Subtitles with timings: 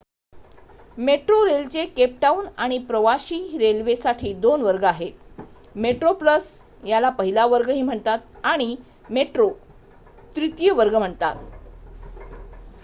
[0.97, 5.11] मेट्रोरेलचे Cape Town आणि प्रवाशी railway साठी 2 वर्ग आहेत:
[5.75, 6.47] मेट्रो प्लस
[6.83, 8.75] याला पहिला वर्ग ही म्हणतात आणि
[9.09, 9.49] मेट्रो
[10.35, 11.35] तृतीय वर्ग म्हणतात